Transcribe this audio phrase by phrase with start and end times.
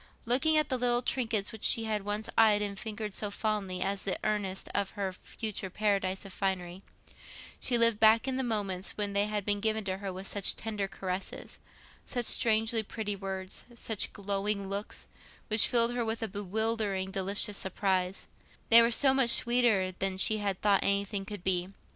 [0.25, 4.01] Looking at the little trinkets which she had once eyed and fingered so fondly as
[4.03, 6.81] the earnest of her future paradise of finery,
[7.59, 10.55] she lived back in the moments when they had been given to her with such
[10.55, 11.59] tender caresses,
[12.07, 15.07] such strangely pretty words, such glowing looks,
[15.49, 20.59] which filled her with a bewildering delicious surprise—they were so much sweeter than she had
[20.61, 21.69] thought anything could be.